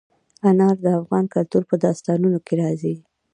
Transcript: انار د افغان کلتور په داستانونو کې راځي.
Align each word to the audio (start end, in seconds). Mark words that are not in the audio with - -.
انار 0.49 0.75
د 0.83 0.85
افغان 0.99 1.25
کلتور 1.33 1.63
په 1.69 1.75
داستانونو 1.83 2.39
کې 2.45 2.53
راځي. 2.61 2.95